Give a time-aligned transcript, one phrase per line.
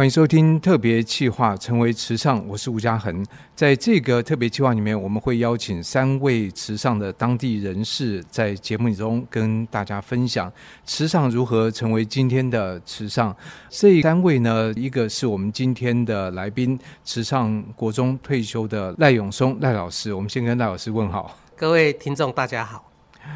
[0.00, 3.22] 欢迎收听特别企划，成为池上，我是吴家恒。
[3.54, 10.50] 在这个特别企划里面，我们会邀请三位池上的当地人士，在节目中跟大家分享
[10.86, 13.36] 池上如何成为今天的池上。
[13.68, 20.14] 这三位呢，一个是我们今天的来宾，池上国中退休的赖永松赖老师。
[20.14, 21.36] 我们先跟赖老师问好。
[21.54, 22.89] 各位听众，大家好。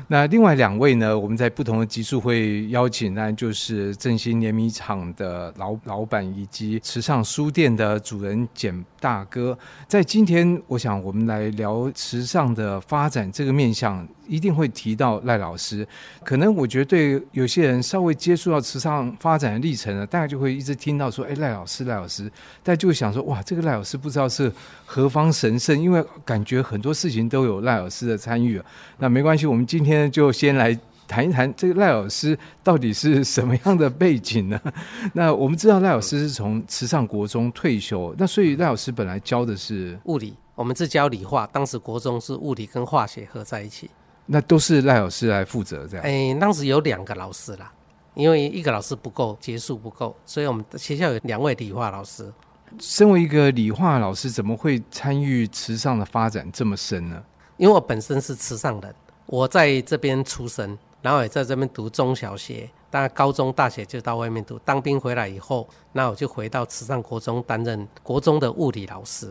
[0.07, 9.57] 那另外两位呢，我们在不同的集数会邀请，那就是振兴碾米厂的老老板以及慈善书店的主人简大哥。
[9.87, 14.09] 在今天，我想我们来聊时尚的发展这个面向。
[14.27, 15.87] 一定会提到赖老师，
[16.25, 22.25] 可能我觉得对有些人稍微接触到时尚发展的历程呢，大概就会一直听到说，哎，赖老师，赖老师，
[22.63, 24.51] 大家就会想说，哇，这个赖老师不知道是
[24.87, 28.59] 何方神圣，因为感觉很多事情都有赖老师的参与。
[28.97, 30.75] 那没关系，我们今天就先来
[31.07, 34.61] 谈一谈这个赖老师到底是什么样的背景呢？
[35.15, 43.91] 那我们知道赖老师是从池上国中退休，那所以赖老师本来教的是物理，我们是教理化，当时国中是物理跟化学合在一起。
[44.27, 46.05] 那都是赖老师来负责这样。
[46.05, 47.71] 哎、欸，当时有两个老师啦，
[48.15, 52.33] 因为一个老师不够，结束不够，所以我们学校有两位理化老师。
[52.81, 57.23] 身为一个理化老师，怎么会参与池上的发展这么深呢？
[57.57, 58.95] 因为我本身是慈上人，
[59.27, 64.59] 我在这边出生，然后也在这边读中小学，当然高中、大学就到外面读。
[64.65, 69.31] 当兵回来以后，那我就回到慈上国中担任国中的物理老师。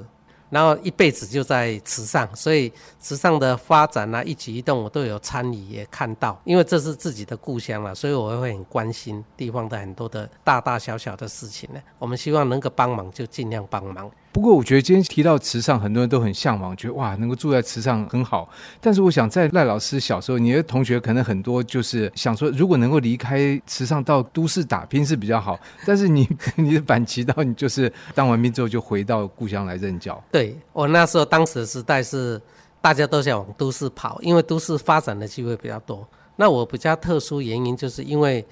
[0.52, 6.40] 然后一辈子就在慈上，所以慈上的发展啊，一举一动我都有参与，也看到。
[6.44, 11.82] 因为这是自己的故乡了，所以我会很关心地方的很多的大大小小的事情呢。
[11.98, 14.12] 我们希望能够帮忙，就尽量帮忙。
[14.34, 18.50] 不过，我觉得今天提到池上，很多人都很向往，觉得哇，能够住在池上很好。
[18.82, 25.60] 但是，我想在赖老师小时候，你的同学可能很多就是想说，如果能够离开池上到都市打拼是比较好。
[25.86, 30.22] 但是你 你的反其道，你就是当完兵之后就回到故乡来任教。
[30.32, 32.42] 对，我那时候当时的时代是
[32.82, 36.04] 大家都想往都市跑，因为都市发展的机会比较多。
[36.38, 38.44] 那我比较特殊原因，就是因为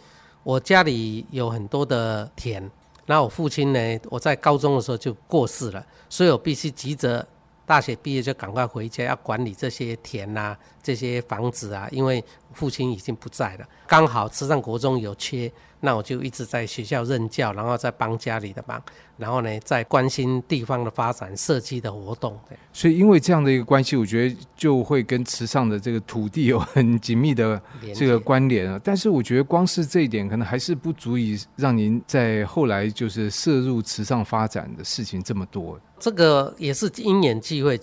[0.44, 2.70] 我家里有很多的田。
[3.12, 4.00] 那我父亲呢？
[4.10, 7.28] 我在高中的时候就过世了，所以我必须急着
[7.66, 12.24] 大学毕业就赶快回家，要管理这些田啊、这些房子啊，因为
[12.54, 13.68] 父亲已经不在了。
[13.86, 15.52] 刚好慈善国中有缺。
[15.84, 18.82] 那我就一直在学校任教，然后再帮家里的忙，
[19.18, 22.40] 然后呢，再关心地方的发展、设计的活动。
[22.72, 27.60] 所以，因为这样的一个关系，我觉得就会跟池上的这个土地有很紧密的
[27.96, 28.80] 这个关联啊。
[28.84, 35.80] 但是，我觉得光是这一点，可能还是不足以让您在后来就是涉入池上发展的事情这么多。
[36.00, 37.80] 这个也是因缘际会，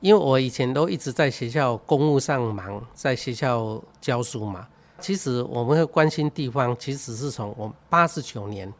[0.00, 4.68] 因为我以前都一直在学校公务上忙，在学校教书嘛。
[5.00, 8.72] 其实我们会关心地方，其实是从我们八十九年，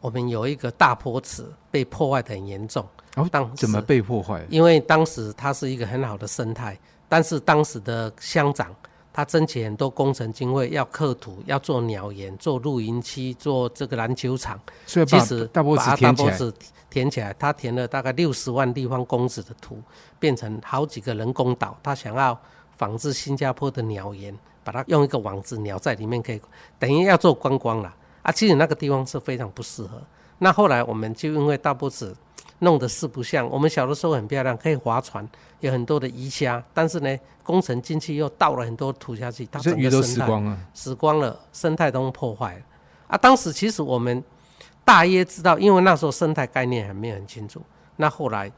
[0.00, 2.86] 我们有一个大坡池被破坏的很严重。
[3.16, 4.44] 哦，当怎么被破坏？
[4.48, 6.78] 因为当时它是一个很好的生态，
[7.08, 8.74] 但是当时的乡长
[9.12, 14.58] 他争取很多工程经费，要刻土，要做鸟园，做露营区，做这个篮球场。
[14.86, 16.38] 所以其实大坡池填起来，
[16.88, 19.78] 填起来，他填了大概六十万立方公尺的土，
[20.18, 21.76] 变成好几个人工岛。
[21.82, 22.38] 他想要
[22.78, 24.34] 仿制新加坡的鸟园。
[24.64, 26.40] 把它用一个网子，鸟在里面可以，
[26.78, 28.30] 等于要做观光了啊！
[28.30, 30.00] 其实那个地方是非常不适合。
[30.38, 32.14] 那后来我们就因为大坡池
[32.60, 35.28] 弄得四不像，我们小的时候很漂亮，可以划船，
[35.60, 42.62] 有很多的鱼虾，但是呢，工程进去又倒了很多土下去，它整个生态都死光了，死光了，生态都破坏了
[43.08, 43.18] 啊！
[43.18, 44.22] 当时其实我们
[44.84, 47.60] 大约知道，因为那时候生态概念还没有很清楚。
[47.96, 48.50] 那后来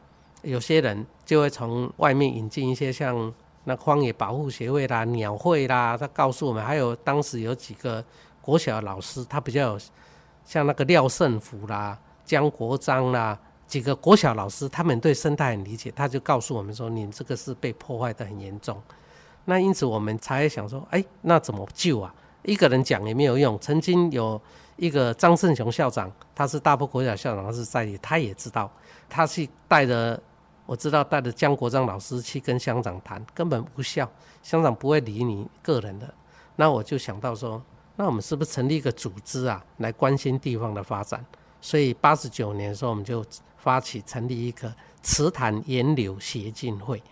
[0.42, 3.32] 有些人就会从外面引进一些像。
[3.64, 8.04] 那荒野保护协会啦、鸟会啦，他告诉我们，还有当时有几个
[8.42, 9.78] 国小老师，他比较
[10.44, 18.78] 像那个廖胜福啦、江国章啦，几个国小老师，他们对生态很理解，他就告诉我们说，你这个是被破坏得很严重。
[19.46, 22.14] 那因此我们才想说，哎，那怎么救啊？
[22.42, 23.58] 一个人讲也没有用。
[23.58, 24.38] 曾经有
[24.76, 28.70] 一个张胜雄校长，他是大埔国小校长，他是在，他也知道，
[29.08, 30.22] 他是带着。
[30.66, 34.10] 我知道带着江国章老师去跟乡长谈，根本无效，
[34.42, 36.12] 乡长不会理你个人的。
[36.56, 37.62] 那我就想到说，
[37.96, 41.24] 那我们是不是成立一个组织啊，来关心地方的发展？
[41.60, 43.24] 所以八十九年的时候，我们就
[43.56, 44.72] 发起成立一个
[45.02, 47.02] 池潭源流协进会，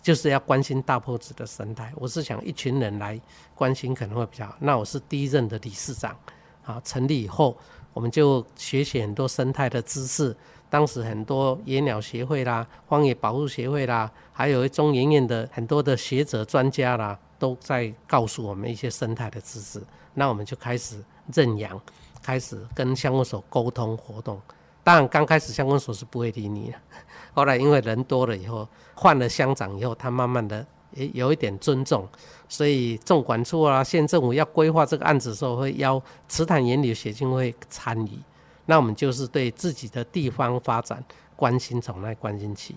[0.00, 1.92] 就是要关心大坡子的生态。
[1.96, 3.20] 我是想一群人来
[3.54, 4.56] 关心可能会比较好。
[4.60, 6.16] 那我是第一任的理事长，
[6.64, 7.56] 啊，成立以后，
[7.92, 10.34] 我们就学习很多生态的知识。
[10.74, 19.80] 当时很多野鸟协会啦、荒野保护协会啦，还有中研院的很多的学者专家啦，都在告诉我们一些生态的知识。
[20.14, 21.00] 那我们就开始
[21.32, 21.80] 认养，
[22.20, 24.36] 开始跟乡公所沟通活动。
[24.82, 26.78] 当然刚开始乡公所是不会理你的，
[27.32, 28.66] 后来因为人多了以后，
[28.96, 32.04] 换了乡长以后，他慢慢的也有一点尊重，
[32.48, 38.18] 所以总管处啊、县政府要规划这个案子的时候，会邀慈潭沿流协进会参与。
[38.66, 41.02] 那我们就是对自己的地方发展
[41.36, 42.74] 关心从来关心起，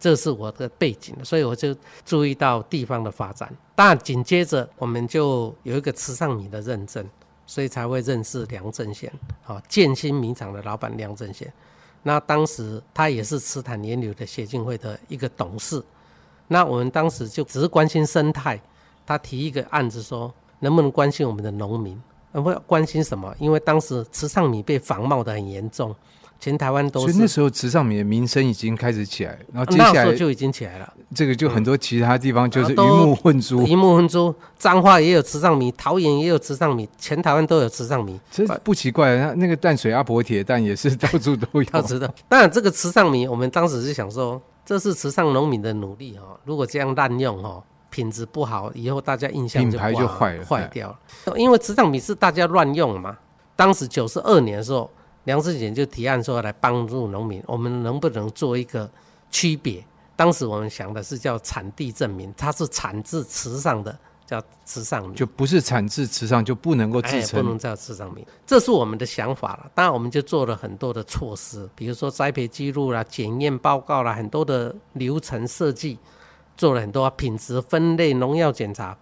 [0.00, 3.52] 这是我的背景，所以我就注意到地方的发展。
[3.74, 7.04] 但紧接着我们就有一个池上米的认证，
[7.46, 9.12] 所以才会认识梁正贤，
[9.42, 11.52] 好建新米厂的老板梁正贤。
[12.02, 15.82] 那当时他也是慈潭沿流的协进会的一个董事。
[16.48, 18.60] 那我们当时就只是关心生态，
[19.04, 22.00] 他提一个案子说，能不能关心我们的农民？
[22.42, 23.34] 会关心什么？
[23.38, 25.94] 因为当时池上米被仿冒的很严重，
[26.38, 27.12] 全台湾都是。
[27.12, 30.92] 所以那时候池上米的名声已经开始起来，然后接下来、就已经起来了。
[31.14, 34.34] 这个就很多其他地方就是鱼目混珠，鱼目混珠。
[34.58, 38.18] 彰化也有池上米，桃园也有池上米，全台湾都有池上米。
[38.30, 41.68] 其实不奇怪，那那个淡水阿婆铁蛋也是到处都有。
[41.72, 46.38] 要知道，当然这个池上米，我们当时是想说，这是池上农民的努力哈。
[46.44, 47.62] 如果这样滥用哈。
[47.96, 51.34] 品质不好，以后大家印象就坏了，坏掉了。
[51.38, 53.16] 因为池上米是大家乱用嘛。
[53.56, 54.90] 当时九十二年的时候，
[55.24, 58.86] 梁志贤就提案说要来帮助农民，我们能不能做一个
[59.30, 59.82] 区别？
[60.14, 68.26] 当时我们想的是叫产地证明，它是产自池上的，叫池上米，就不是产自池上就不能够自称，不能叫池上米。
[68.46, 69.70] 这是我们的想法了。
[69.74, 75.98] 当然，我们就做了很多的措施，比如说栽培记录啦、检验报告啦，很多的流程设计。
[76.56, 78.96] 做了很多品质分类、农药检查，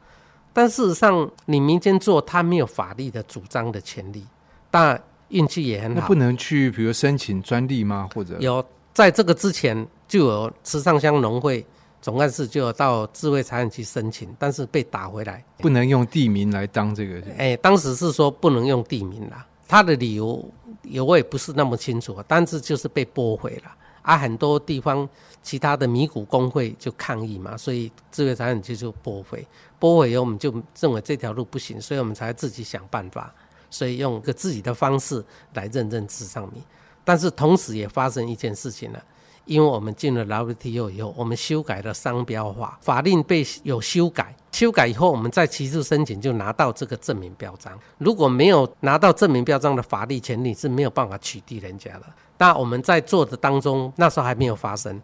[0.52, 4.24] 但事实上，你民间做，他没有法律的主张的权利。
[4.70, 8.08] 但运气也很好，不能去，比如申请专利吗？
[8.14, 11.64] 或者有在这个之前，就有池上乡农会
[12.02, 17.20] 总干事就有到智慧财产去申请，但是被打回来，不能用地名来当这个。
[17.32, 20.44] 哎、欸，当时是说不能用地名啦，他的理由
[20.82, 23.72] 也我也不是那么清楚，但是就是被驳回了。
[24.04, 25.08] 啊，很多地方
[25.42, 29.44] 其他的米谷工会就抗议嘛，所以智慧财产局就驳回，
[29.78, 33.34] 驳回以后我们就认为这条路不行，所以我们才自己想办法，
[33.70, 35.24] 所以用个自己的方式
[35.54, 36.62] 来认证池上米。
[37.02, 39.02] 但是同时也发生一件事情了，
[39.46, 52.04] 因为我们进了 WTO 以后，我们修改了商标法，法令被有修改，修改以后我们再提出申请就拿到这个证明标章，如果没有拿到证明标章的法律权利是没有办法取缔人家的。
[52.44, 55.00] 那我们在做的当中，那时候还没有发生，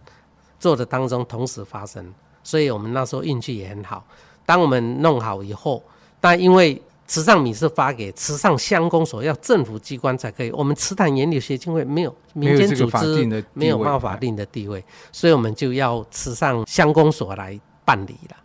[0.58, 2.04] 做的当中同时发生，
[2.44, 4.04] 所以我们那时候运气也很好。
[4.44, 5.82] 当我们弄好以后，
[6.20, 10.50] 但因为慈善米是发给慈善乡公所，要政府机关才可以。
[10.50, 18.36] 我们慈潭沿流协进会没有民间组织，没有办法定的地位，所以我们就要慈善乡公所来办理了。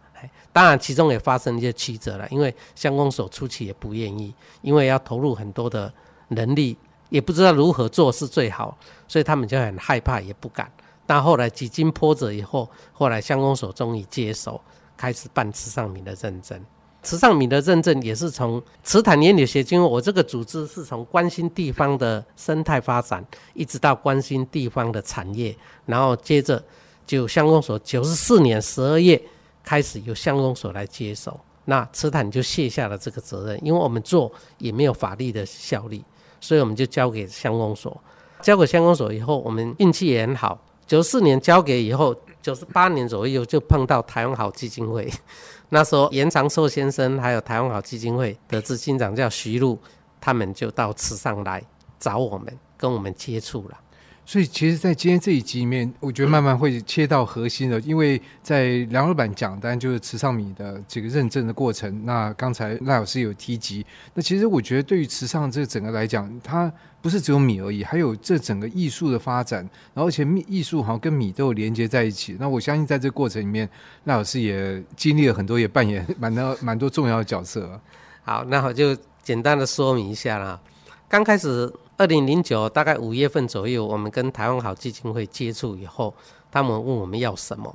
[0.53, 5.93] 当然其中也发生一些曲折了，因为乡公所初期也不愿意，因为要投入很多的
[6.29, 6.77] 人力。
[7.09, 10.71] 也不知道如何做是最好，所以他们就很害怕，也不敢。
[11.05, 14.59] 但后来几经波折以后，后来乡公所终于接手，
[14.97, 16.59] 开始办池上米的认证。
[17.03, 23.23] 池上米的认证也是从慈坦年流协进，我这个组织是从关心地方的生态发展，
[23.53, 25.55] 一直到关心地方的产业，
[25.85, 26.63] 然后接着
[27.05, 29.21] 就乡公所九十四年十二月
[29.63, 36.03] 开始由乡公所来接手，那慈坦就卸下了这个责任，因为我们做也没有法律的效力。
[36.45, 37.99] 所以我们就交给乡公所，
[38.39, 40.63] 交给乡公所以后，我们运气也很好。
[40.85, 45.11] 九四年交给以后，九十八年左右就碰到台湾好基金会。
[45.69, 49.75] 那时候严长寿先生还有台湾好基金会的执行长叫徐璐，
[50.21, 51.63] 他们就到池上来
[51.97, 53.79] 找我们，跟我们接触了。
[54.27, 62.03] 所以，其实，在今天这一集里面，我觉得慢慢会切到核心的，因为在梁老板讲，当然就是池上米的这个认证的过程。
[62.05, 69.59] 那刚才赖老师有提及，那其实我觉得对于池上这整个来讲，它不是只有米而已，还有这整个艺术的发展，
[69.93, 72.35] 然后而且艺术好像跟米都有连接在一起。
[72.39, 73.69] 那我相信在这个过程里面，
[74.05, 77.79] 赖老师也经历了很多，也扮演蛮多蛮多重要的角色。
[78.23, 80.59] 好，那我就简单的说明一下啦。
[81.07, 81.71] 刚开始。
[81.97, 86.13] 二零零九大概五月份左右，我们跟台湾好基金会接触以后，
[86.51, 87.73] 他们问我们要什么，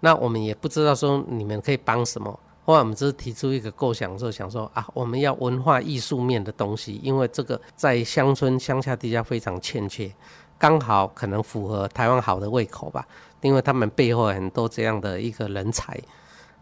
[0.00, 2.40] 那我们也不知道说你们可以帮什么。
[2.64, 10.10] 后来我们只是提出一个构想，就想说啊，我们要文化艺术面的东西，因为这个在乡村乡下地下非常欠缺，
[10.58, 13.06] 刚好可能符合台湾好的胃口吧，
[13.42, 15.98] 因为他们背后很多这样的一个人才，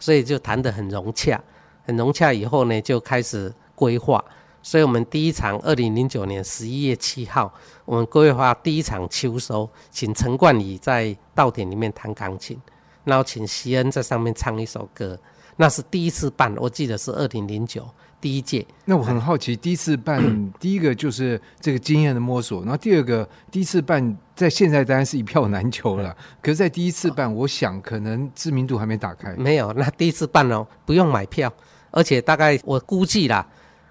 [0.00, 1.40] 所以就谈得很融洽，
[1.84, 4.25] 很融洽以后呢，就开始规划。
[4.66, 7.54] 所以，我们第一场二零零九年十一月七号，
[7.85, 12.61] 我们规划第一场秋收，请陈冠宇在稻田里面弹钢琴，
[13.04, 15.16] 然后请席恩在上面唱一首歌，
[15.54, 17.88] 那是第一次办，我记得是二零零九
[18.20, 18.66] 第一届。
[18.87, 20.20] 那我很好奇，第一次办，
[20.58, 26.12] 第一个就是这个经验的摸索，然后第二个第一次办，在现在当然是一票难求了。
[26.42, 29.32] 可是，在第一次办，我想可能知名度还没打开。
[29.37, 31.52] 没有，那第一次办哦，不用买票，
[31.92, 33.46] 而且大概我估计啦，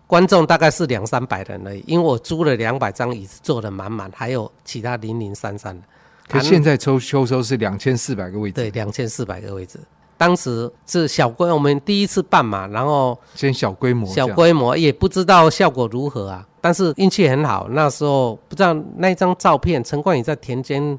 [0.08, 5.84] 观众大概是两三百人而已，因为我租了两百张椅子，坐得满满，还有其他零零散散的。
[6.28, 9.80] 可现在抽秋收是两千四百个位置，对，两千四百个位置。
[10.18, 16.48] 当时是小规，我们第一次办嘛，然后先小规模，小规模也不知道效果如何啊。
[16.62, 20.98] 但是运气很好，那时候不知道那一张照片，陈冠宇在田间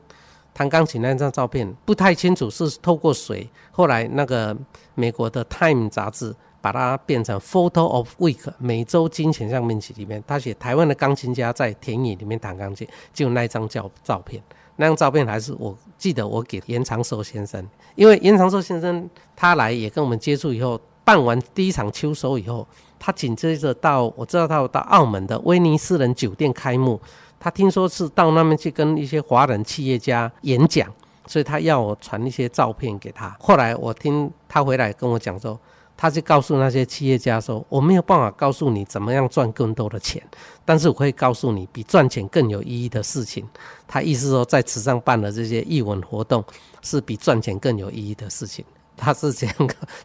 [0.53, 3.49] 弹钢琴那张照片不太清楚，是透过水。
[3.71, 4.57] 后来那个
[4.95, 6.35] 美国的《Time》杂志
[6.67, 14.43] 把它变成《Photo of Week》每周金钱上面里面，他写台湾的钢琴家在田野里面弹钢琴，就那一张照照片。
[14.75, 22.67] 那张照片还是我记得我给严长寿先生，因为严长寿先生他来也跟我们接触以后，办完第一场秋收以后，
[22.99, 27.01] 他紧接着到我知道他有到澳门的威尼斯人酒店开幕，
[27.39, 30.93] 他听说是到那边去跟一些华人企业家演讲，
[31.29, 33.37] 所以他要我传一些照片给他。
[33.39, 35.57] 后来我听他回来跟我讲说。
[35.97, 40.23] 他就告诉那些企业家说：“我没有办法告诉你怎么样赚更多的钱，
[40.65, 43.47] 但是我可以告诉你比赚钱更有意义的事情。”
[43.89, 46.45] 他意思说，在池上办的这些艺文活动
[46.83, 48.65] 是比赚钱更有意义的事情。
[48.97, 49.57] 他是这样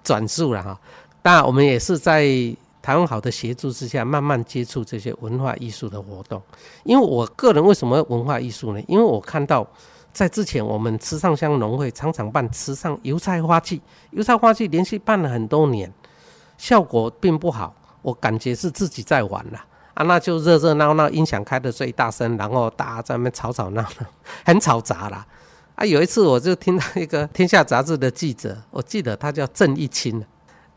[0.04, 0.80] 转述了哈。
[1.22, 2.26] 当然，我们也是在
[2.82, 6.42] 台湾好的协助之下，慢慢接触这些文化艺术的活动。
[6.84, 8.82] 因为我个人为什么文化艺术呢？
[8.88, 9.68] 因为我看到。
[10.14, 15.92] 在之前，我们池上乡农会常常办池上油菜花季，油菜花季连续办了很多年，
[16.58, 17.74] 效果并不好。
[18.02, 19.64] 我感觉是自己在玩了
[19.94, 24.06] 啊，那就热热闹闹，音响开得最大声，然后大家在那边吵吵闹闹，
[24.44, 25.26] 很吵杂啦。
[25.76, 30.24] 啊，有一次我就听到一个《天下》杂志的记者，我记得他叫郑一清，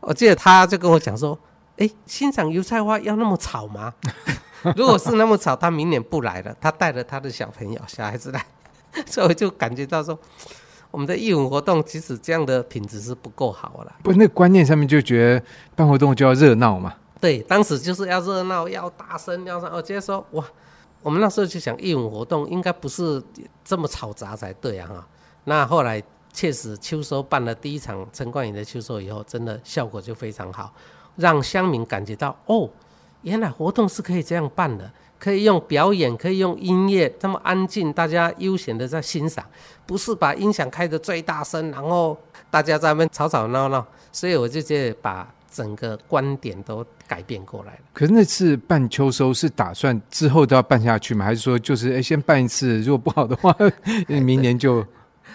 [0.01, 1.37] 我记得他就跟我讲说
[1.77, 3.93] ：“哎，欣赏油菜花要那么吵吗？
[4.75, 6.55] 如果是那么吵，他明年不来了。
[6.61, 8.45] 他带着他的小朋友、小孩子来。”
[9.05, 10.17] 所以我就感觉到说，
[10.91, 13.95] 我们的义文活动其实这样的品质是不够好了。
[14.03, 16.93] 不，那观念上面就觉得办活动就要热闹嘛。
[17.19, 19.75] 对，当时就是要热闹，要大声，要什么？
[19.77, 20.45] 我觉得说哇，
[21.01, 23.21] 我们那时候就想义文活动应该不是
[23.63, 25.07] 这么嘈杂才对啊哈。
[25.45, 30.73] 那后来确实秋收办了第一场陈冠宇的秋收以后，真的效果就非常好，
[31.15, 32.69] 让乡民感觉到哦，
[33.21, 34.91] 原来活动是可以这样办的。
[35.25, 39.43] 可以用表演，可以用音乐，这么安静，大家悠闲的在欣赏，
[39.83, 42.15] 不是把音响开的最大声，然后
[42.51, 43.83] 大家在那边吵吵闹闹。
[44.11, 47.79] 所以我就觉得把整个观点都改变过来了。
[47.91, 51.25] 可是那次办秋收是打算之后都要办下去吗？
[51.25, 53.51] 还是说就是哎先办一次，如果不好的话，
[54.07, 54.85] 明年就？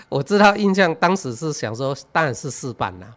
[0.08, 3.08] 我知道印象当时是想说，当然是试办啦。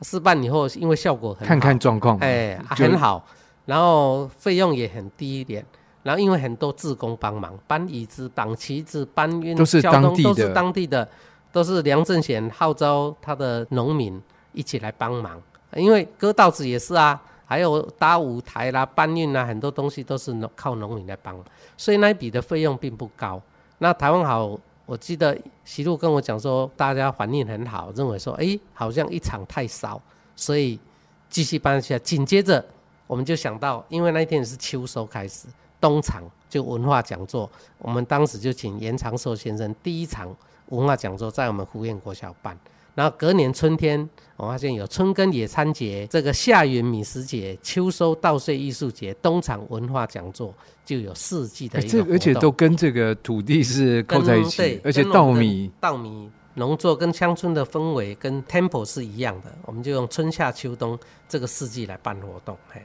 [0.00, 3.22] 试办以后，因为效果很好，看看状况，哎，很好，
[3.66, 5.62] 然后费用也很低一点。
[6.04, 11.08] 然后因为很多志工帮忙搬椅子、绑旗子、搬运都是当地的，都是当地的，
[11.50, 15.42] 都是梁正贤号召他的农民一起来帮忙。
[15.74, 21.36] 因为割稻子也是啊，还有搭舞台啦、搬运啦，很多东西都是靠农民来帮，
[21.76, 23.42] 所以那一笔的费用并不高。
[23.78, 24.56] 那台湾好，
[24.86, 30.00] 我记得徐路跟我讲说，大家反应很好，认为说，哎，好像一场太少，
[30.36, 30.78] 所以
[31.28, 32.04] 继续搬下去。
[32.04, 32.64] 紧接着
[33.06, 35.48] 我们就想到，因为那一天是秋收开始。
[35.84, 40.34] 东场就文化讲座，我们当时就请严长寿先生第一场
[40.70, 42.58] 文化讲座在我们福苑国小办，
[42.94, 50.54] 然后隔年春天，我发现有春耕野餐节、这个夏园米食节、秋收稻穗艺术节、东场文化讲座，
[50.86, 60.98] 就有四季的一个活动，而且都跟这个土地是扣在一起，而且稻米稻米农作跟乡村的氛围跟 temple 是一样的，我们就用春夏秋冬
[61.28, 62.80] 这个四季来办活动，嘿，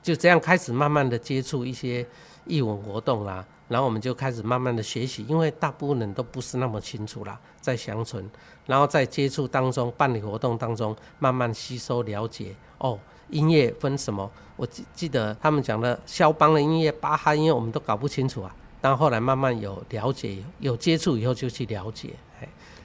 [0.00, 2.06] 就这样开始慢慢的接触一些。
[2.46, 8.28] 艺文活动啦，然后我们就开始慢慢的学习，因为大部分人都不是那么清楚啦，在乡村，
[8.66, 12.54] 然后在接触当中，办理活动当中，慢慢吸收了解。
[12.78, 12.98] 哦，
[13.30, 14.30] 音乐分什么？
[14.56, 18.54] 我记记得他们讲的肖邦的音乐、巴哈音乐，我们都搞不清楚啊。
[18.80, 22.10] 但后来慢慢有了解、有接触以后，就去了解。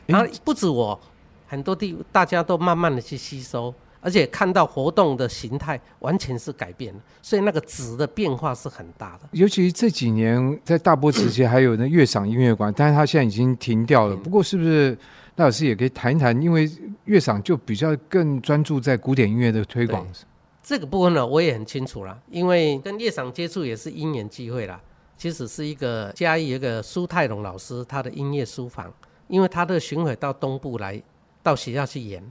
[0.07, 0.99] 然后不止我，
[1.47, 3.73] 很多地大家都慢慢的去吸收。
[4.01, 9.29] 而且看到活动的形态完全是改变，所以那个值的变化是很大的。
[9.31, 14.15] 尤其这几年在大波时期还有那乐赏音乐馆，但是它现在已经停掉了。
[14.15, 14.97] 不过是不是
[15.35, 16.39] 那老师也可以谈一谈？
[16.41, 16.69] 因为
[17.05, 20.05] 乐赏就比较更专注在古典音乐的推广。
[20.63, 24.81] 这个部分呢，我也很清楚啦，因为跟乐赏接触也是因缘际会啦。
[25.17, 28.91] 其实是一个嘉义一个苏泰龙老师他的音乐书房，
[29.27, 30.99] 因为他的巡回到东部来
[31.43, 32.23] 到学校去演。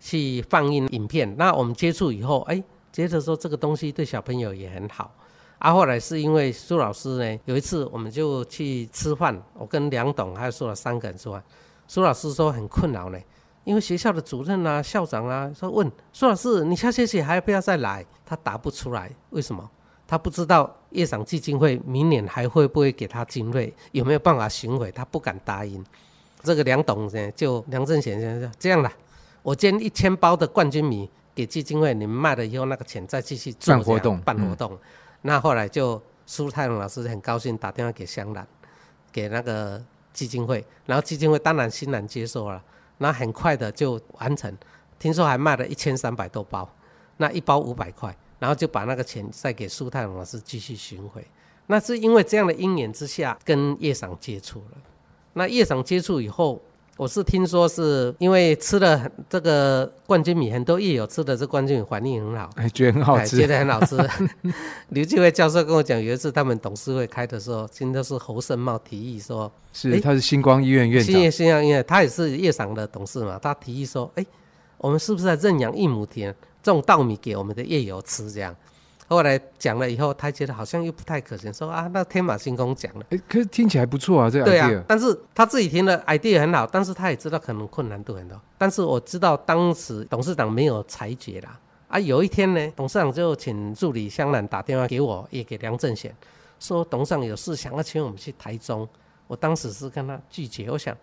[0.00, 2.62] 去放映影片，那我们接触以后，哎，
[2.92, 5.14] 觉得说这个东西对小朋友也很好。
[5.58, 11.42] 啊，后来是因为苏老师呢，有一次我们就去吃饭，我跟梁董还有苏老三个人吃饭，
[11.88, 13.18] 苏老师说很困扰呢，
[13.64, 18.04] 因为学校的主任啊、校长啊，说问苏老师，你下学期还要不要再来？
[18.26, 19.68] 他答不出来，为什么？
[20.06, 25.84] 他不知道叶赏基金会明年还会不会给他经费，有没有办法巡回，他不敢答应。
[26.42, 28.92] 这个梁董呢，就梁正贤先生这样了，
[29.46, 34.72] 我捐一千包的冠军米给基金会，你们卖了以后，那个钱再继续做办活动，办活动。
[34.72, 34.78] 嗯
[35.22, 38.44] 那后来就苏泰龙老师很高兴，打电话给香兰，
[39.12, 39.80] 给那个
[40.12, 42.60] 基金会，然后基金会当然欣然接受了，
[42.98, 44.52] 那很快的就完成，
[44.98, 46.68] 听说还卖了一千三百多包，
[47.18, 51.24] 那一包五百块，然后就把那个钱再给苏泰龙老师继续巡回，
[51.68, 54.78] 那是因为这样的因缘之下跟叶赏接触了，
[55.34, 56.60] 那叶赏接触以后。
[56.96, 63.96] 我是听说是因为吃了这个冠军米，很多业友吃的这冠军米反应很好，哎，觉得很好吃，觉得很好吃。
[64.88, 74.24] 刘继伟教授跟我讲，有一次他们董事会开的时候，真的是侯胜茂提议说，是他是星光医院院长，新新光医院，他也是夜赏的董事嘛，他提议说，哎，
[74.78, 78.56] 我们是不是在认养一亩田种稻米给我们的业友吃这样？
[79.08, 83.06] 后来讲了以后，他觉得好像又不太可行，说啊，那天马行空讲了。
[83.10, 84.48] 哎，可是听起来不错啊，这个 idea。
[84.48, 88.40] 对啊，但是他自己听的 idea 很好，但是他也知道可能困难度很多。
[88.58, 91.58] 但是我知道当时董事长没有裁决啦。
[91.88, 96.12] 啊，有一天呢，董事长就请助理香兰打电话给我，也给梁振贤，
[96.58, 98.88] 说董事长有事想要请我们去台中。
[99.28, 100.96] 我当时是跟他拒绝，我想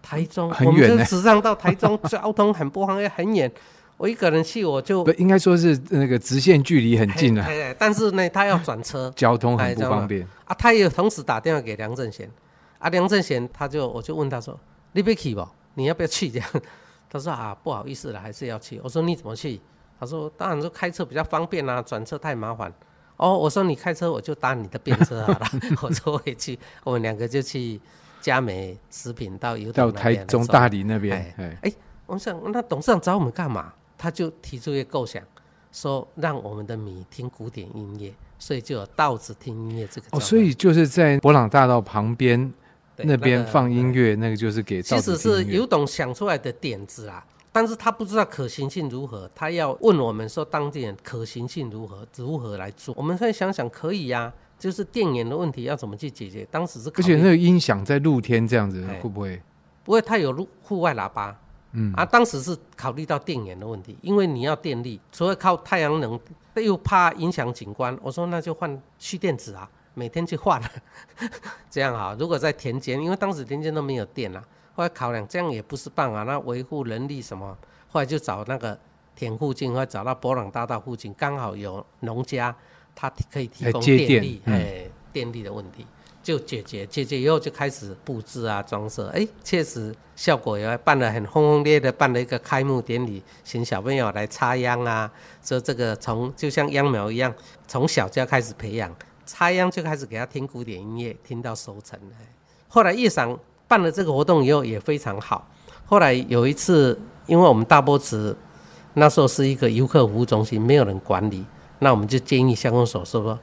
[0.00, 3.50] 台中很远，呢，时常到台中 交通很不方便，很远。
[3.98, 7.44] 我一个人去，我就不应该说是那个直线距离很近了，
[7.78, 10.54] 但是呢，他要转车， 交通很不方便啊。
[10.58, 12.30] 他也同时打电话给梁正贤，
[12.78, 14.58] 啊，梁正贤他就我就问他说
[14.92, 16.48] ：“你别去不，你要不要去？”这样，
[17.10, 19.60] 他说：“啊，不好意思了，还是要去。”我说：“你怎么去？”
[19.98, 22.72] 他说：“当然说开车比较方便啊，转车太麻烦。”
[23.18, 25.46] 哦，我说：“你开车，我就搭你的便车好了。”
[25.82, 27.80] 我说：“我也去。”我们两个就去
[28.20, 31.34] 嘉美食品到油到台中大里那边。
[31.36, 31.72] 哎，哎，
[32.06, 33.72] 我想那董事长找我们干嘛？
[33.98, 35.20] 他就提出一个构想，
[35.72, 40.06] 说让我们的米听古典音乐，所以就有稻子听音乐这个。
[40.12, 42.50] 哦，所以就是在博朗大道旁边
[42.98, 45.16] 那边放音乐，那个就是给稻子。
[45.16, 52.94] 其实是尤董想出来的点子啦，但是他不知道可行性如何，他要问我们说当地人可行性如何，如何来做。
[52.96, 56.46] 我们可以想想，可以呀、啊，就是电源的问题要怎么去解决。
[56.50, 59.42] 当时是，而且那个音响在露天这样子会不会？
[59.84, 61.36] 不会，它有户户外喇叭。
[61.72, 66.18] 嗯啊，当时是考虑到电源的问题，因为你要电力，除了靠太阳能，
[66.54, 67.96] 又怕影响景观。
[68.02, 70.60] 我说那就换蓄电池啊，每天去换，
[71.70, 72.16] 这样啊。
[72.18, 74.42] 如果在田间，因为当时田间都没有电啊，
[74.74, 77.56] 后来考量这样也不是办法，那维护人力什么，
[77.88, 78.78] 后来就找那个
[79.14, 82.54] 田附近，或者找到博朗大道附近，刚好有农家，
[82.94, 85.86] 他可以提供电力，哎，哎，电力的问题。
[86.28, 89.00] 就解决，解决以后就开始布置啊，装饰。
[89.14, 95.10] 哎，确实效果也办得很轰轰烈烈，办了一个开幕典礼，请小朋友来插秧啊。
[95.42, 97.32] 说这个从就像秧苗一样，
[97.66, 101.98] 从小就要开始培养，插秧就开始给他听古典音乐，听到收成。
[102.68, 105.48] 后来叶赏办了这个活动以后也非常好。
[105.86, 108.36] 后来有一次，因为我们大波池
[108.92, 111.42] 那时候是一个游客服务中心，没有人管理，
[111.78, 113.38] 那我们就建议乡公所说。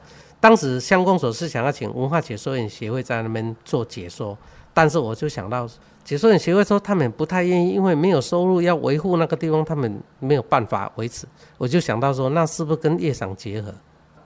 [0.46, 4.38] 当时乡公所是想要请文化解说员协会在那边做解说，
[4.72, 5.68] 但是我就想到
[6.04, 11.26] 解说员协会说他们不太愿意，因为没有收入要维护那个地方，他们没有办法维持。
[11.58, 13.74] 我就想到说，那是不是跟叶赏结合？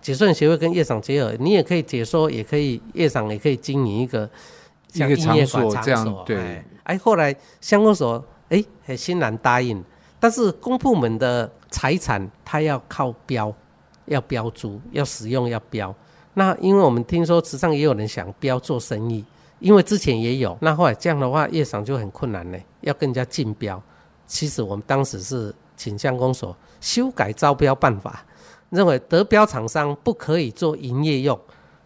[0.02, 4.28] 解说员协会跟叶赏结合，你也可以解说，也可以叶赏也可以经营一个
[4.92, 6.62] 像音乐馆场所，这样对。
[6.83, 9.83] 哎，后来乡公所哎很欣然答应，
[10.18, 13.50] 但是公部门的财产它要靠标。
[14.06, 15.94] 要标租，要使用，要标。
[16.34, 19.24] 那因为我们听说池上也有人想标做生意，
[19.58, 20.56] 因为之前也有。
[20.60, 23.82] 那后来这样的话，夜赏就很困难呢，要更加竞标。
[24.26, 28.24] 其实我们当时是请乡公所修改招标办法，
[28.70, 31.38] 认为得标厂商不可以做营业用，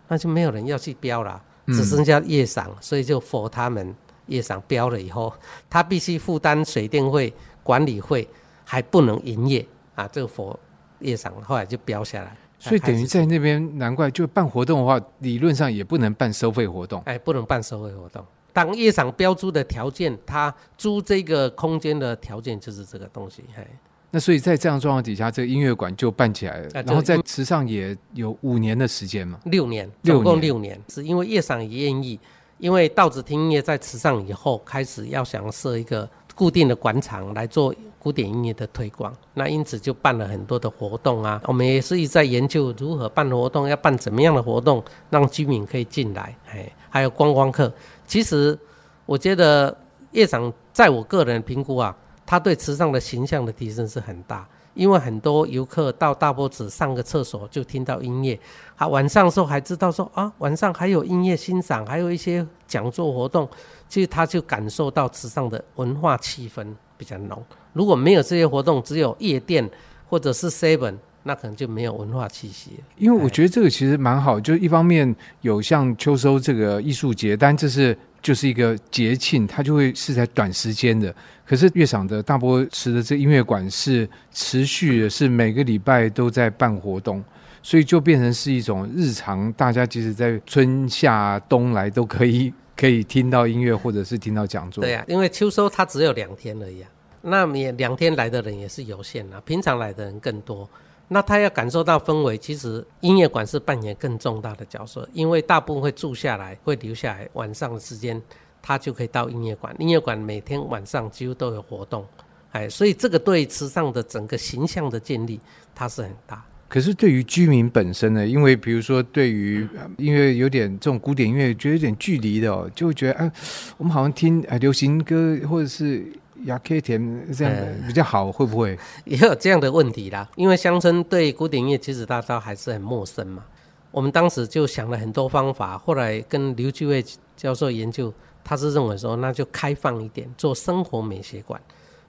[0.09, 3.95] 那就没有人要去标了，只剩下夜赏，所以就 for 他们
[4.27, 5.33] 夜赏标了以后，
[5.71, 8.29] 他必须负担水电费、管理费，
[8.65, 10.55] 还不能营业啊，这个 for。
[11.01, 12.35] 叶赏后来就标下来，
[12.69, 17.03] 所以等于在那边，难怪就办活动的话，理论上也不能办收费活动。
[17.05, 18.25] 哎，不能办收费活动。
[18.55, 23.45] 当夜场标注的条件，他租这个空间的条件就是这个东西。
[23.57, 23.67] 哎，
[24.11, 26.69] 那所以在这样状况底下，这个音乐馆就办起来了。
[26.73, 32.19] 然后在池上也有五年的时间嘛，六年，总共六年，是因为夜场也愿意，
[32.59, 39.15] 因为稻子听音乐在池上以后开始要想设一个固定的广场来做古典音乐的推广。
[39.33, 41.41] 那因此就办了很多的活动啊。
[41.47, 47.73] 我们也是一直在研究如何办活动，要办怎么样的活动，让居民可以进来，哎，还有观光客。
[48.07, 48.59] 其实
[49.07, 49.77] 我觉得
[50.13, 54.47] 夜场在我个人评估啊，它对池上的形象的提升是很大。
[54.75, 58.39] 因为很多游客到大波子上个厕所就听到音乐，
[58.77, 63.49] 好，晚上的时候还知道说啊，晚上还有音乐欣赏，还有一些讲座活动，
[63.89, 67.43] 其实他就感受到池上的文化气氛比较浓。
[67.73, 69.69] 如果没有这些活动，只有夜店
[70.09, 72.71] 或者是 seven，那可能就没有文化气息。
[72.97, 77.99] 因为我觉得这个其实蛮好，就一方面有像秋收这个艺术节，但这是。
[78.25, 81.15] 就是一个节庆，它就会是在短时间的。
[81.45, 87.23] 可是乐赏的大波池的这音乐馆是持续的，是每个礼拜都在办活动，
[87.63, 94.83] 所以就变成是一种日常，大家即使在春夏冬来都可以可以听到音乐，或者是听到讲座。
[94.83, 96.89] 对呀、啊，因为秋收它只有两天而已啊，
[97.21, 100.67] 那也两天来的人也是有限啊，平常来的人更多。
[101.09, 108.21] 那他要感受到氛围，其实音乐馆是扮演更重大的角色，因为大部分会住下来，会留下来，晚上的时间
[108.63, 109.75] 他就可以到音乐馆。
[109.79, 112.07] 音乐馆每天晚上几乎都有活动，
[112.53, 115.39] 哎，所以这个对池上的整个形象的建立，
[115.75, 116.43] 它是很大。
[116.67, 118.27] 可是对于居民本身呢？
[118.27, 123.31] 因为比如说对于音乐有点这种古典音乐，觉得有点距离的哦，就会觉得哎，
[123.77, 126.11] 我们好像听流行歌或者是。
[126.43, 127.55] 亚克田这样
[127.87, 130.29] 比较好，会不会 也有这样的问题啦？
[130.37, 133.45] 因为乡村对古典音乐其实大家还是很陌生嘛。
[133.91, 137.05] 我们当时就想了很多方法，后来跟刘继伟
[137.37, 141.61] 教授研究，他是认为说那就开放一点，做生活美学馆，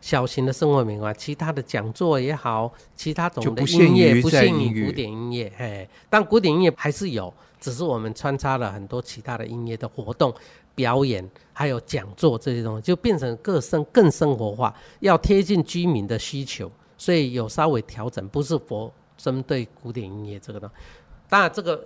[0.01, 10.33] 小型的生活美学馆，其他的讲座也好，其他种的音乐不限于古典音乐，哎，但古典音乐还是有，只是我们穿插了很多其他的音乐的活动。
[10.75, 20.69] 表演还有讲座这些东西，就变成更生更生活化，要贴近居民的需求，所以有稍微调整，不是佛针对古典音乐这个东。
[21.27, 21.83] 当然，这个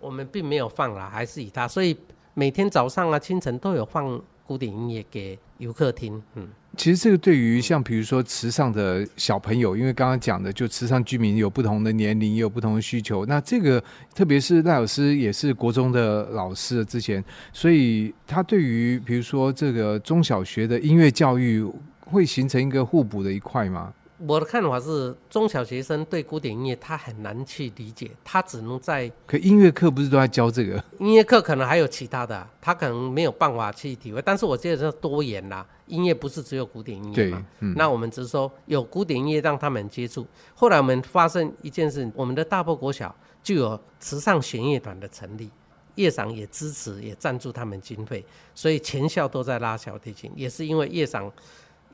[0.00, 1.96] 我们并没有放了，还是以它，所以
[2.34, 4.20] 每天早上啊、清晨都有放
[4.52, 6.46] 古典音乐给游客听，嗯。
[6.76, 13.24] 其实这个对于像比如说池上的小朋友，因为刚刚讲的就池上居民有不同的年龄，也有不同的需求。
[13.24, 13.82] 那这个
[14.14, 21.66] 特别是赖老师也是国中的老师之前，所以他对于比如说这个中小学的音乐教育
[22.00, 23.90] 会形成一个互补的一块吗？
[24.24, 29.10] 我的看法是，中小学生对古典音乐他很难去理解，他只能在。
[29.26, 30.82] 可音乐课不是都在教这个？
[31.00, 34.22] 音乐课可能还有其他的、啊，他可能没有办法去体会。
[34.22, 37.44] 但是我觉得是多元啦，音乐不是只有古典音乐嘛。
[37.58, 40.24] 嗯、那我们只是说有古典音乐让他们接触。
[40.54, 45.50] 后来我们发生一件事，我们的大坡国小就有慈善弦乐团的成立，
[45.96, 51.28] 乐赏也支持，也赞助他们经费，所以全校都在拉小提琴，也是因为乐赏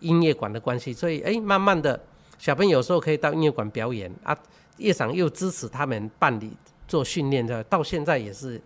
[0.01, 1.99] 音乐馆的关系，所以哎，慢慢的。
[2.39, 4.37] 小朋友有时候可以到音乐馆表演啊，
[4.77, 8.61] 叶赏又支持他们办理做训练的，到现在也是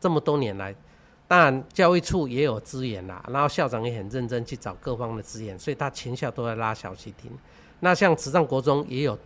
[0.00, 0.74] 这么多年来，
[1.26, 7.30] 当然教育处也有资源啦，然后校长也很认真去找各方的资源，所以他全校都在拉小提琴。
[7.80, 9.18] 那像慈善国中也有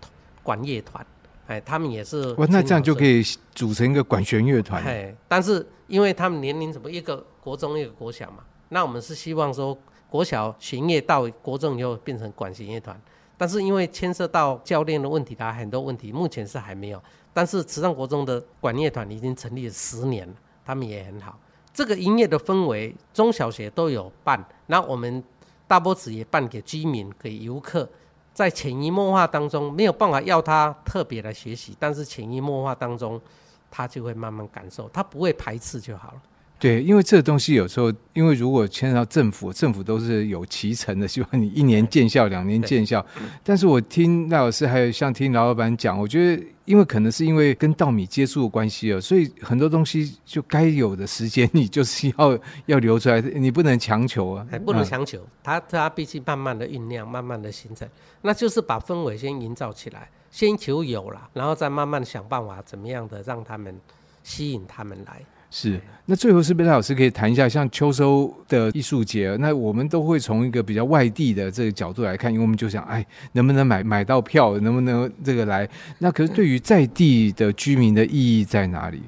[0.43, 1.07] 管乐团，
[1.47, 2.33] 哎，他们也是。
[2.33, 3.23] 哇，那这样就可以
[3.55, 4.83] 组成一个管弦乐团。
[4.83, 8.39] 哎，但是因为他们年龄怎么，一个国中一个国小嘛，
[8.71, 9.77] 那我们是希望说
[10.09, 12.99] 国小弦乐到国中以后变成管弦乐团。
[13.40, 17.03] 但是因为牵涉到教练的问题，他很多问题，目前是还没有。
[17.33, 21.38] 但是慈善国中的管乐团已经成立了十年了，他们也很好。
[21.72, 25.24] 这个营业的氛围，中小学都有办，那我们
[25.66, 27.88] 大波子也办给居民、给游客，
[28.35, 33.18] 在潜移默化当中，没有办法要他特别来学习，但是潜移默化当中，
[33.70, 36.22] 他就会慢慢感受，他不会排斥就好了。
[36.61, 43.05] 对，因为这个东西有时候，因为如果牵扯到政府，政府都是有提成的， 希望你一年见效，两年见效。
[43.42, 55.27] 但是我听赖老师，还有像听老板讲，我觉得，因为可能是因为跟稻米接触的关系哦，所以很多东西就该有的时间，你就是要要留出来，你不能强求啊，还不能强求。
[55.42, 57.88] 它它必须慢慢的酝酿，慢慢的形成，
[58.20, 63.75] 那就是把氛围先营造起来，先求有了，然后再慢慢想办法怎么样的让他们
[64.23, 65.23] 吸引他们来。
[65.53, 75.69] 是，那最后是不是老师可以谈一下，像秋收的艺术节，那我们都会从一个比较外地的这个角度来看，因为我们就想，哎，能不能买买到票，能不能这个来？
[75.99, 79.03] 那可是对于在地的居民的意义在哪里？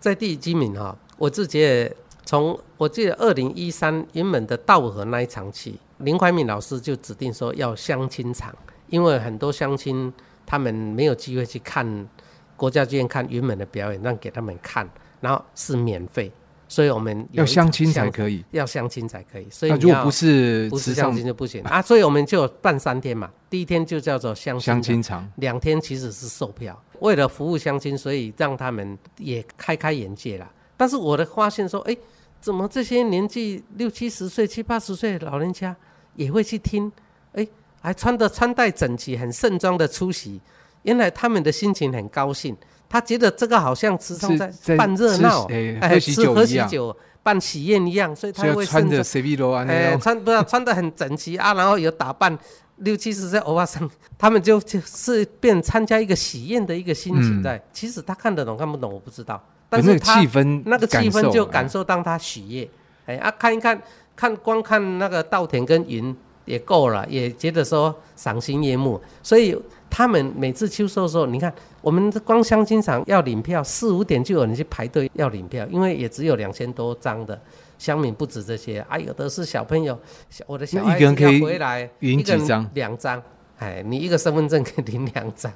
[0.00, 8.56] 在地居民哈，我自己也从我记得二零一三原本的稻禾那一场起，林怀民老师就指定说要相亲场，
[8.88, 10.10] 因为很多相亲
[10.46, 12.08] 他们没有机会去看
[12.56, 14.88] 国家剧院看云门的表演，让给他们看。
[15.20, 16.30] 然后是免费，
[16.68, 19.46] 所以我们要相亲才可以，要相亲才可以。
[19.50, 21.82] 所以如果不是不是相亲就不行啊。
[21.82, 30.50] 所以我们就办三天嘛，第一天就叫做相相亲场，两天其实是售票，为了服务相亲，所以让他们也开开眼界啦。
[30.76, 31.96] 但是我的发现说，哎，
[32.40, 35.74] 怎么这些年纪六七十岁、七八十岁的老人家
[36.14, 36.92] 也会去听？
[37.32, 37.46] 哎，
[37.80, 40.40] 还穿的穿戴整齐、很盛装的出席，
[40.82, 42.56] 原来他们的心情很高兴。
[42.88, 52.36] 他觉得这个好像池上在办热闹，哎，喝喜酒喝喜酒办喜宴一样，所以他会穿着 C 罗啊，哎，穿不要穿的很整齐啊， 然后有打扮
[52.76, 57.62] 六七十岁欧巴桑， 他们就就是变参加一个喜宴的一个心情在。
[57.72, 60.22] 其实他看得懂看不懂我不知道，但是他
[60.64, 62.70] 那个气氛就感受到他喜悦，
[63.04, 63.78] 哎啊，看一看
[64.16, 69.54] 看光看那个稻田跟云也够了，也觉得说赏心悦目，所以。
[69.90, 77.40] 他们每次秋收的时候，你看我们光相亲场要领票，四五点就有人去排队要领票，因为也只有两千多张的
[77.78, 79.98] 乡民，不止这些啊，有的是小朋友，
[80.28, 82.70] 小我的小孩子要回来，一个人可以领几张？
[82.74, 83.22] 两张，
[83.58, 85.52] 哎，你一个身份证可以领两张，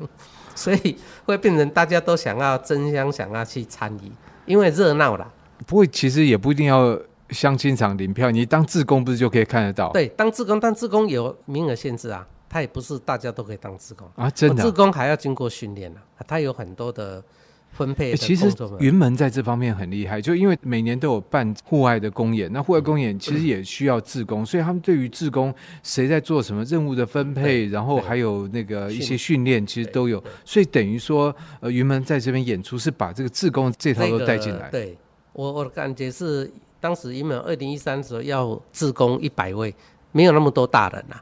[0.55, 4.11] 所以会变成大家都想要争相想要去参与，
[4.47, 5.31] 因为热闹啦。
[5.67, 6.99] 不过其实也不一定要
[7.31, 9.91] 相亲场领票，你当志工不是就可以看得到？
[9.93, 12.27] 对，当志工，但志工有名额限制啊。
[12.53, 16.01] 他也不是大家都可以当志工啊，真的，志工还要经过训练呢。
[16.29, 17.25] 他有很多的
[17.71, 18.17] 分配的。
[18.19, 30.23] 其实云门在这方面很厉害，就因为每年都有办户外的公演，那户外公演其实也需要志工，所以他们对于志工谁在做什么任务的分配，然后还有那个一些训练，其实都有。
[30.45, 34.69] 所以等于说，呃，云门在这边演出是把这个志工这套都带进来。
[34.69, 34.95] 对
[35.33, 39.75] 我我的感觉是，当时云门二零一三时候要志工一百位，
[40.13, 41.17] 没有那么多大人呐。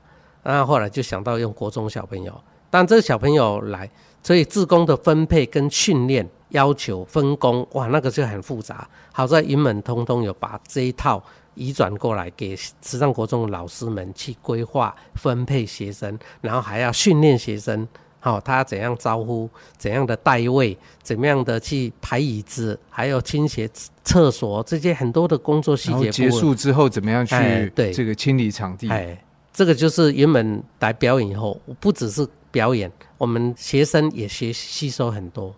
[0.50, 2.32] 然后后来就想到用国中小朋友，
[2.70, 3.88] 但这个小朋友来，
[4.22, 8.88] 所以志工的分配跟训练要求分工，哇，那个就很复杂。
[9.12, 11.22] 好在云门通通有把这一套
[11.54, 17.86] 移转过来给池上国中的老师们去规划分配学生，然后还要训练学生，
[18.18, 23.68] 好、哦，他怎样招呼，怎样的带位，怎么样的去排椅子，还有清洁
[24.04, 26.10] 厕所这些很多的工作细节。
[26.10, 28.88] 结束之后怎么样去对这个清理场地？
[28.88, 35.54] 哎这个就是原本来表演以后，不只是表演，我们学生也学吸收很多。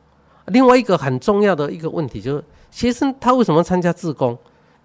[0.46, 4.37] 另外一个很重要的一个问题就是，学生他为什么参加自工？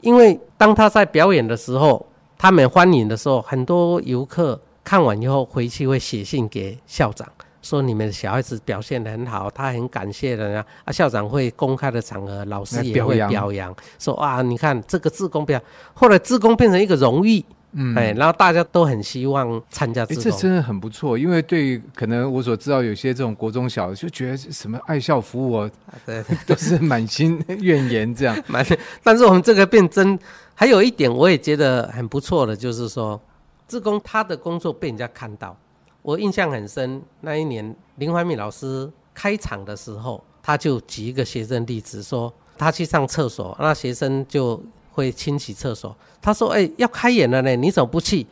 [0.01, 2.05] 因为当他在表演的时候，
[2.37, 7.27] 他们欢迎的时候，很多游客看完以后回去会写信给校长，
[7.61, 10.91] 说你们的小孩子表现得很好，他很感谢人家啊。
[10.91, 15.59] 校长会公开的场合，老师也会表扬，说啊，你看这个自工表，
[15.93, 17.43] 后来自工变成一个荣誉。
[17.73, 21.17] 嗯，哎，然后大家都很希望参加这个，这真的很不错。
[21.17, 25.69] 因为对可能我所知道有些这种国中小就觉得什么爱校服务，
[26.05, 28.35] 对，都是满心怨言这样。
[28.47, 28.65] 满，
[29.03, 30.17] 但是我们这个变真，
[30.55, 33.21] 还有一点我也觉得很不错的，就是说，
[33.67, 35.55] 志工他的工作被人家看到，
[36.01, 37.01] 我印象很深。
[37.19, 44.63] 那一年林怀民老师开场的时候，他就举一个学生例子，说他去上厕所，那学生就。
[44.97, 45.95] 会清洗厕所。
[46.19, 48.25] 他说：“哎、欸，要开演了呢，你怎么不去？”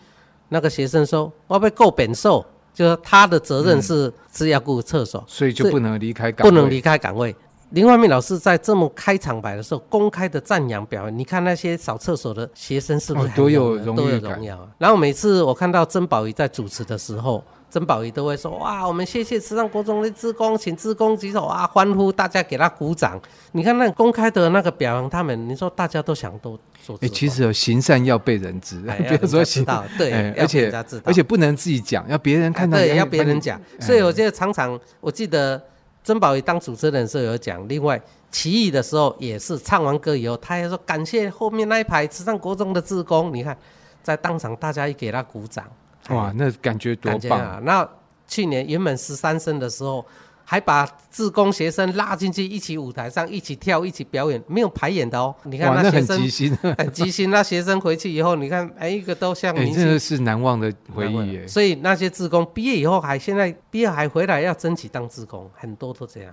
[0.49, 7.35] 那个学生说：“我被够扁瘦，就是他的责任是、嗯、是要顾厕所，所以就不能离开岗位，不能离开岗位。”
[7.69, 11.15] 林怀民老师在这么开场白的时候，公开的赞扬表演。
[11.15, 14.67] 你看那些扫厕所的学生是不是很都有荣都有荣耀？
[14.79, 17.43] 然后每次我看到曾宝仪在主持的时候。
[17.75, 23.19] 曾宝仪都会说：“哇，我们谢谢慈善国中的志工，请志工举手啊，欢呼，大家给他鼓掌。
[23.51, 26.97] 你看那公开的那个表扬，他们你说大家都想都做。
[27.01, 30.71] 哎，其实行善要被人知，不要说行道，对，而且
[31.03, 33.59] 而且不能自己讲，要别人看到，对，要别人讲。
[33.81, 35.61] 所以我觉得常常，我记得
[36.01, 43.33] 曾宝仪当主持人的时候有讲，另外起义的时候也是唱完歌以后，他还说感谢后面那一排慈善国中的志工。
[43.33, 43.57] 你看
[44.01, 45.65] 在当场大家一给他鼓掌。”
[46.09, 47.59] 哇，那感觉多棒啊！
[47.63, 47.87] 那
[48.27, 50.05] 去年原本十三声的时候，
[50.43, 55.33] 还把志工学生拉进去一起舞台上一起跳一起表演，没有排演的哦。
[55.43, 57.31] 你看那学生很即兴， 很即兴。
[57.31, 61.47] 那学生回去以后，你看每一个都像明星，真的是难忘的回忆耶。
[61.47, 66.31] 所以那些志工毕业以后还现在毕业还回来要争取当志工，很多都这样。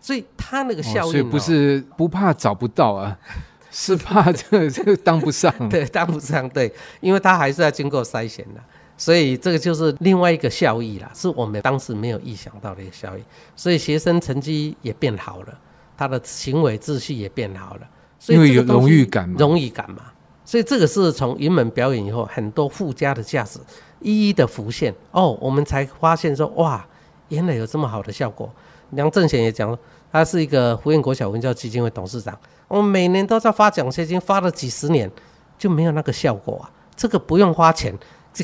[0.00, 3.18] 所以他那个效应，所以不是不怕找不到啊，
[3.70, 5.52] 是怕这个 这个当不上。
[5.68, 8.60] 对，当不上，对，因为他还是要经过筛选的。
[9.00, 13.22] 所以这个就是另外一个效益啦，是我们当时没有意想到的一个效益。
[13.56, 15.58] 所以学生成绩也变好了，
[15.96, 17.80] 他的行为秩序也变好了。
[18.18, 20.02] 所以因为有荣誉感嘛，荣誉感嘛。
[20.44, 23.58] 所以这个是从云门表演以后，很多附加的价值
[24.00, 24.94] 一一的浮现。
[25.12, 26.86] 哦，我们才发现说，哇，
[27.28, 28.52] 原来有这么好的效果。
[28.90, 29.78] 梁正贤也讲，
[30.12, 32.38] 他是一个福苑国小文教基金会董事长。
[32.68, 35.10] 我们每年都在发奖学金，发了几十年，
[35.56, 36.70] 就没有那个效果啊。
[36.96, 37.98] 这个不用花钱，就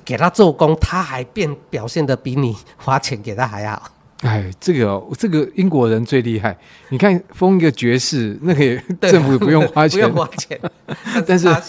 [0.04, 3.90] 给他做工，他还变表现的比你花钱给他还好。
[4.22, 6.56] 哎，这个、哦、这个英国人最厉害。
[6.88, 10.58] 你看封一个爵士，那个也 政府不用花钱，不用花钱，
[11.26, 11.62] 但是他，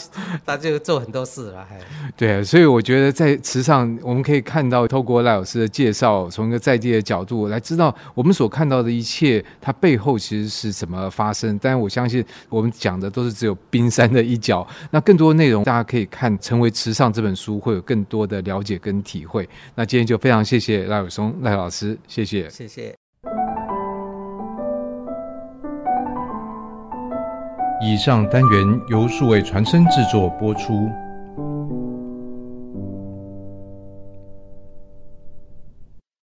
[0.46, 1.68] 他就做很多事了。
[2.16, 11.60] 对，所以我觉得在池上，我们可以看到透过赖老师的介绍，从一个在地的角度来知道我们所看到的一切，它背后其实是怎么发生。
[11.62, 19.48] 但是我相信我们讲的都是只有冰山的一角，那更多内容大家可以看《成为池上》这本书，会有更多的了解跟体会。
[19.76, 22.50] 那今天就非常谢谢赖伟松赖老师，谢谢谢。
[22.50, 22.96] 谢谢。
[27.80, 30.90] 以上单元由数位传声制作播出。